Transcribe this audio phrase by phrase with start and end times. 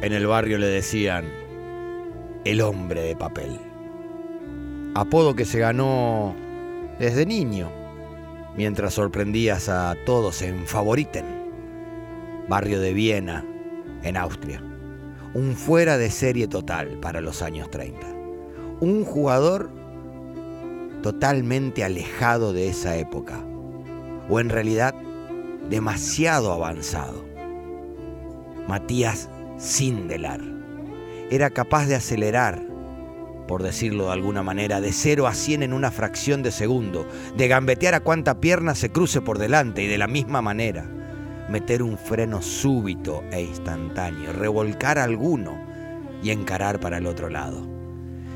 [0.00, 1.24] En el barrio le decían
[2.44, 3.58] el hombre de papel.
[4.94, 6.36] Apodo que se ganó
[7.00, 7.68] desde niño,
[8.56, 11.24] mientras sorprendías a todos en Favoriten,
[12.48, 13.44] barrio de Viena,
[14.04, 14.62] en Austria.
[15.34, 18.06] Un fuera de serie total para los años 30.
[18.80, 19.68] Un jugador
[21.02, 23.44] totalmente alejado de esa época,
[24.28, 24.94] o en realidad
[25.68, 27.24] demasiado avanzado.
[28.68, 29.28] Matías
[29.58, 30.40] Sindelar
[31.32, 32.62] era capaz de acelerar,
[33.48, 37.48] por decirlo de alguna manera, de 0 a 100 en una fracción de segundo, de
[37.48, 40.88] gambetear a cuanta pierna se cruce por delante y de la misma manera,
[41.48, 45.58] meter un freno súbito e instantáneo, revolcar a alguno
[46.22, 47.66] y encarar para el otro lado.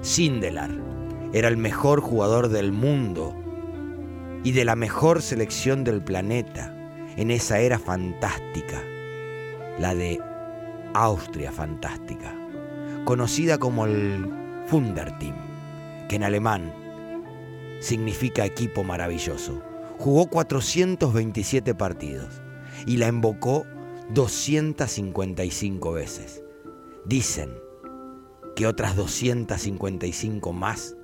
[0.00, 0.70] Sindelar
[1.34, 3.36] era el mejor jugador del mundo
[4.42, 6.74] y de la mejor selección del planeta
[7.18, 8.82] en esa era fantástica,
[9.78, 10.18] la de
[10.94, 12.34] Austria fantástica,
[13.04, 14.28] conocida como el
[14.66, 15.36] Funderteam,
[16.08, 16.72] que en alemán
[17.80, 19.62] significa equipo maravilloso.
[19.98, 22.40] Jugó 427 partidos
[22.86, 23.66] y la invocó
[24.14, 26.42] 255 veces.
[27.04, 27.50] Dicen
[28.56, 30.96] que otras 255 más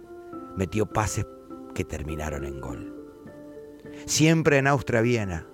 [0.57, 1.27] metió pases
[1.75, 2.95] que terminaron en gol.
[4.07, 5.47] Siempre en Austria-Viena,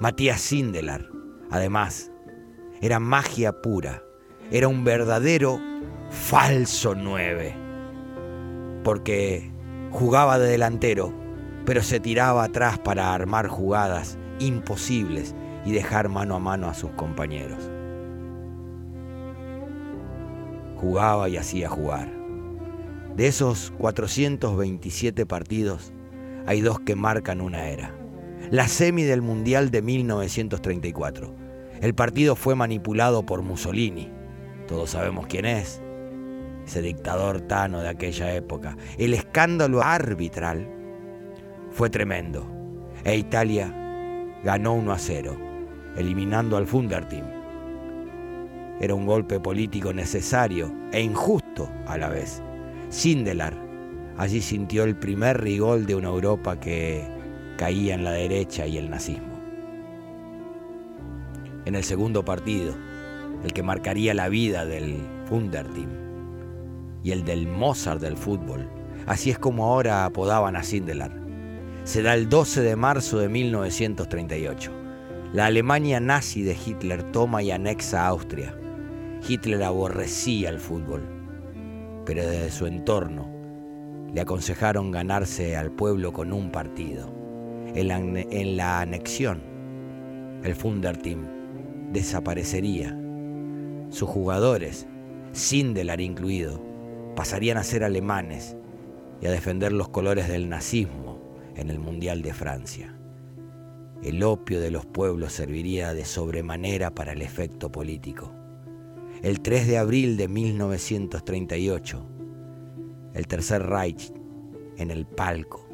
[0.00, 1.10] Matías Sindelar,
[1.50, 2.12] además,
[2.80, 4.02] era magia pura,
[4.50, 5.60] era un verdadero
[6.10, 7.54] falso 9,
[8.84, 9.50] porque
[9.90, 11.12] jugaba de delantero,
[11.64, 15.34] pero se tiraba atrás para armar jugadas imposibles
[15.64, 17.70] y dejar mano a mano a sus compañeros.
[20.76, 22.08] Jugaba y hacía jugar.
[23.16, 25.92] De esos 427 partidos,
[26.46, 27.94] hay dos que marcan una era.
[28.50, 31.47] La semi del Mundial de 1934.
[31.80, 34.10] El partido fue manipulado por Mussolini.
[34.66, 35.80] Todos sabemos quién es.
[36.66, 38.76] Ese dictador tano de aquella época.
[38.98, 40.68] El escándalo arbitral
[41.70, 42.46] fue tremendo.
[43.04, 43.72] E Italia
[44.44, 45.36] ganó 1 a 0,
[45.96, 47.26] eliminando al Funderteam.
[48.80, 52.42] Era un golpe político necesario e injusto a la vez.
[52.90, 53.68] Sindelar
[54.18, 57.06] allí sintió el primer rigol de una Europa que
[57.56, 59.37] caía en la derecha y el nazismo.
[61.68, 62.74] En el segundo partido,
[63.44, 65.90] el que marcaría la vida del Funderteam
[67.04, 68.66] y el del Mozart del fútbol,
[69.04, 71.12] así es como ahora apodaban a Sindelar,
[71.84, 74.72] se da el 12 de marzo de 1938.
[75.34, 78.58] La Alemania nazi de Hitler toma y anexa Austria.
[79.28, 81.02] Hitler aborrecía el fútbol,
[82.06, 83.30] pero desde su entorno
[84.14, 87.12] le aconsejaron ganarse al pueblo con un partido.
[87.74, 89.42] En la, en la anexión,
[90.42, 91.37] el Funderteam
[91.92, 92.96] desaparecería.
[93.90, 94.86] Sus jugadores,
[95.32, 96.62] Sindelar incluido,
[97.14, 98.56] pasarían a ser alemanes
[99.20, 101.18] y a defender los colores del nazismo
[101.56, 102.94] en el Mundial de Francia.
[104.02, 108.32] El opio de los pueblos serviría de sobremanera para el efecto político.
[109.22, 112.06] El 3 de abril de 1938,
[113.14, 114.12] el Tercer Reich
[114.76, 115.66] en el palco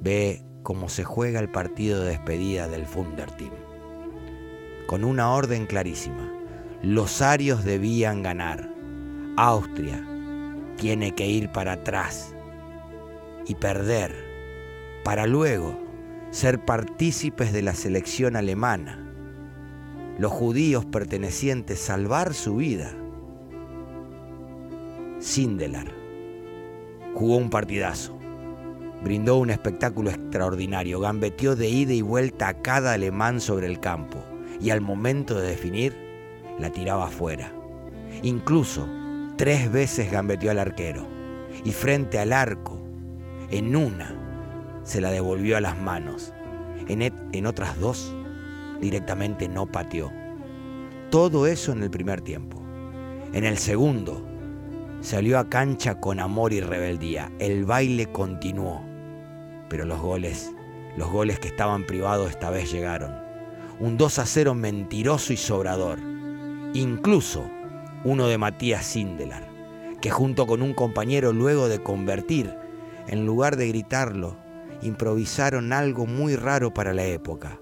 [0.00, 3.65] ve cómo se juega el partido de despedida del Funderteam.
[4.86, 6.32] Con una orden clarísima,
[6.80, 8.70] los arios debían ganar.
[9.36, 10.06] Austria
[10.76, 12.36] tiene que ir para atrás
[13.46, 14.14] y perder
[15.02, 15.76] para luego
[16.30, 19.02] ser partícipes de la selección alemana.
[20.18, 22.94] Los judíos pertenecientes salvar su vida.
[25.18, 25.88] Sindelar
[27.14, 28.16] jugó un partidazo.
[29.02, 34.22] Brindó un espectáculo extraordinario, gambeteó de ida y vuelta a cada alemán sobre el campo
[34.60, 35.96] y al momento de definir
[36.58, 37.52] la tiraba afuera.
[38.22, 38.88] Incluso
[39.36, 41.06] tres veces gambeteó al arquero
[41.64, 42.78] y frente al arco,
[43.50, 44.14] en una,
[44.82, 46.32] se la devolvió a las manos.
[46.88, 48.14] En, en otras dos,
[48.80, 50.12] directamente no pateó.
[51.10, 52.62] Todo eso en el primer tiempo.
[53.32, 54.26] En el segundo,
[55.00, 57.30] salió a cancha con amor y rebeldía.
[57.38, 58.82] El baile continuó.
[59.68, 60.52] Pero los goles,
[60.96, 63.25] los goles que estaban privados esta vez llegaron.
[63.78, 65.98] Un 2 a 0 mentiroso y sobrador.
[66.72, 67.44] Incluso
[68.04, 69.50] uno de Matías Sindelar,
[70.00, 72.54] que junto con un compañero luego de convertir,
[73.06, 74.38] en lugar de gritarlo,
[74.80, 77.60] improvisaron algo muy raro para la época.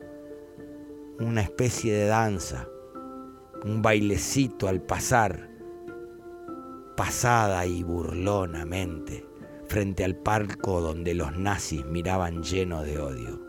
[1.19, 2.69] Una especie de danza,
[3.65, 5.51] un bailecito al pasar,
[6.97, 9.27] pasada y burlonamente,
[9.67, 13.41] frente al palco donde los nazis miraban llenos de odio.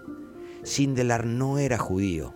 [0.63, 2.33] Sindelar no era judío,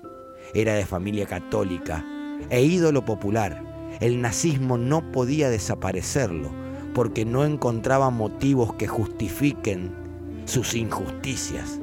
[0.53, 2.05] era de familia católica
[2.49, 3.63] e ídolo popular,
[3.99, 6.51] El nazismo no podía desaparecerlo
[6.93, 9.91] porque no encontraba motivos que justifiquen
[10.45, 11.79] sus injusticias.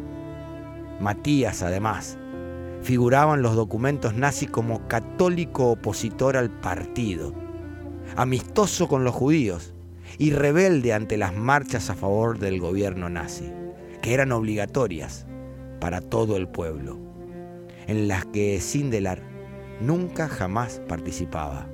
[1.01, 2.17] Matías, además,
[2.83, 7.35] figuraba en los documentos nazis como católico opositor al partido,
[8.17, 9.75] amistoso con los judíos
[10.19, 13.53] y rebelde ante las marchas a favor del gobierno nazi,
[14.03, 15.27] que eran obligatorias
[15.81, 16.99] para todo el pueblo,
[17.87, 19.21] en las que Sindelar
[19.81, 21.69] nunca jamás participaba.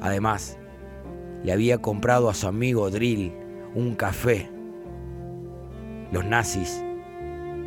[0.00, 0.58] Además,
[1.44, 3.32] le había comprado a su amigo Drill
[3.74, 4.50] un café.
[6.12, 6.82] Los nazis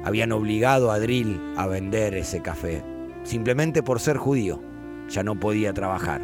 [0.04, 2.84] habían obligado a Drill a vender ese café,
[3.24, 4.62] simplemente por ser judío.
[5.10, 6.22] Ya no podía trabajar.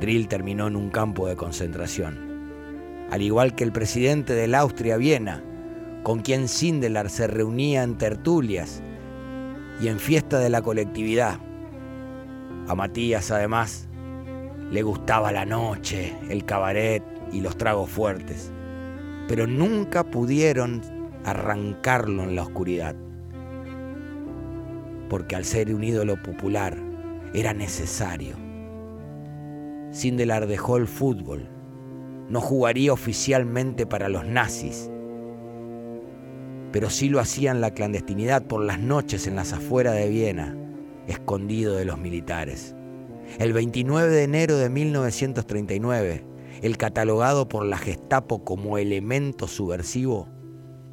[0.00, 2.18] Drill terminó en un campo de concentración,
[3.10, 5.44] al igual que el presidente del Austria-Viena,
[6.02, 8.82] con quien Sindelar se reunía en tertulias
[9.80, 11.38] y en fiesta de la colectividad.
[12.68, 13.88] A Matías, además,
[14.70, 17.02] le gustaba la noche, el cabaret
[17.32, 18.52] y los tragos fuertes,
[19.28, 20.82] pero nunca pudieron
[21.24, 22.96] arrancarlo en la oscuridad,
[25.08, 26.76] porque al ser un ídolo popular
[27.34, 28.36] era necesario.
[29.90, 31.48] Sindelar dejó el fútbol,
[32.28, 34.90] no jugaría oficialmente para los nazis,
[36.72, 40.56] pero sí lo hacía en la clandestinidad por las noches en las afueras de Viena,
[41.06, 42.74] escondido de los militares.
[43.38, 46.24] El 29 de enero de 1939,
[46.62, 50.28] el catalogado por la Gestapo como elemento subversivo,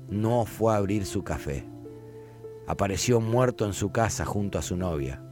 [0.09, 1.65] no fue a abrir su café.
[2.67, 5.23] Apareció muerto en su casa junto a su novia.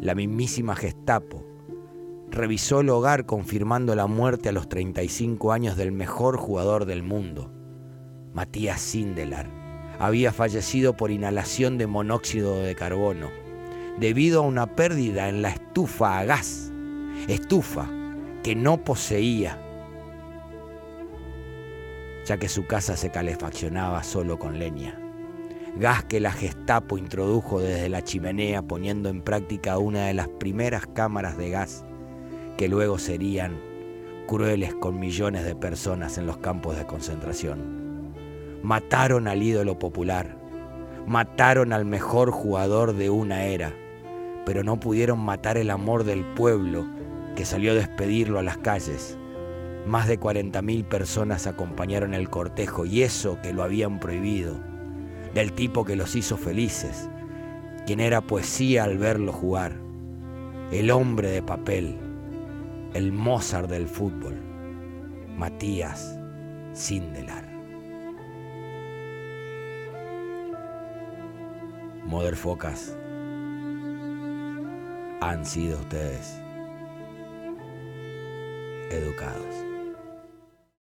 [0.00, 1.44] La mismísima Gestapo
[2.30, 7.52] revisó el hogar confirmando la muerte a los 35 años del mejor jugador del mundo,
[8.32, 9.65] Matías Sindelar
[9.98, 13.30] había fallecido por inhalación de monóxido de carbono,
[13.98, 16.70] debido a una pérdida en la estufa a gas,
[17.28, 17.88] estufa
[18.42, 19.58] que no poseía,
[22.24, 25.00] ya que su casa se calefaccionaba solo con leña.
[25.78, 30.86] Gas que la Gestapo introdujo desde la chimenea poniendo en práctica una de las primeras
[30.86, 31.84] cámaras de gas
[32.56, 33.60] que luego serían
[34.26, 37.85] crueles con millones de personas en los campos de concentración.
[38.66, 40.36] Mataron al ídolo popular,
[41.06, 43.72] mataron al mejor jugador de una era,
[44.44, 46.84] pero no pudieron matar el amor del pueblo
[47.36, 49.16] que salió a despedirlo a las calles.
[49.86, 54.56] Más de 40.000 personas acompañaron el cortejo y eso que lo habían prohibido,
[55.32, 57.08] del tipo que los hizo felices,
[57.86, 59.74] quien era poesía al verlo jugar,
[60.72, 61.96] el hombre de papel,
[62.94, 64.34] el Mozart del fútbol,
[65.36, 66.18] Matías
[66.72, 67.55] Sindelar.
[72.06, 72.96] Motherfocas,
[75.20, 76.40] han sido ustedes
[78.92, 79.65] educados.